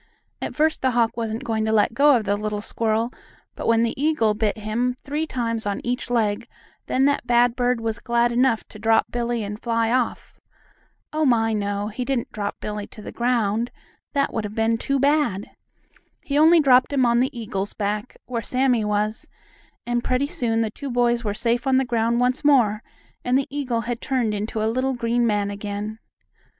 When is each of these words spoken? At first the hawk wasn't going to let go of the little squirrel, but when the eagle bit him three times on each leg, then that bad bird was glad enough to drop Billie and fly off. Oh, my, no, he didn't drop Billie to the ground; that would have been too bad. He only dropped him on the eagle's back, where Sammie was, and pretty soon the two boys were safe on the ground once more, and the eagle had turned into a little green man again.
At 0.41 0.55
first 0.55 0.81
the 0.81 0.89
hawk 0.97 1.15
wasn't 1.15 1.43
going 1.43 1.63
to 1.65 1.71
let 1.71 1.93
go 1.93 2.15
of 2.15 2.23
the 2.23 2.35
little 2.35 2.59
squirrel, 2.59 3.13
but 3.53 3.67
when 3.67 3.83
the 3.83 3.93
eagle 4.01 4.33
bit 4.33 4.57
him 4.57 4.95
three 5.03 5.27
times 5.27 5.67
on 5.67 5.79
each 5.83 6.09
leg, 6.09 6.47
then 6.87 7.05
that 7.05 7.27
bad 7.27 7.55
bird 7.55 7.79
was 7.79 7.99
glad 7.99 8.31
enough 8.31 8.63
to 8.69 8.79
drop 8.79 9.11
Billie 9.11 9.43
and 9.43 9.61
fly 9.61 9.91
off. 9.91 10.39
Oh, 11.13 11.23
my, 11.23 11.53
no, 11.53 11.89
he 11.89 12.03
didn't 12.03 12.31
drop 12.31 12.59
Billie 12.59 12.87
to 12.87 13.01
the 13.03 13.11
ground; 13.11 13.69
that 14.13 14.33
would 14.33 14.43
have 14.43 14.55
been 14.55 14.79
too 14.79 14.99
bad. 14.99 15.51
He 16.23 16.35
only 16.35 16.59
dropped 16.59 16.91
him 16.91 17.05
on 17.05 17.19
the 17.19 17.39
eagle's 17.39 17.75
back, 17.75 18.17
where 18.25 18.41
Sammie 18.41 18.83
was, 18.85 19.27
and 19.85 20.03
pretty 20.03 20.25
soon 20.25 20.61
the 20.61 20.71
two 20.71 20.89
boys 20.89 21.23
were 21.23 21.35
safe 21.35 21.67
on 21.67 21.77
the 21.77 21.85
ground 21.85 22.19
once 22.19 22.43
more, 22.43 22.81
and 23.23 23.37
the 23.37 23.45
eagle 23.51 23.81
had 23.81 24.01
turned 24.01 24.33
into 24.33 24.63
a 24.63 24.63
little 24.65 24.93
green 24.93 25.27
man 25.27 25.51
again. 25.51 25.99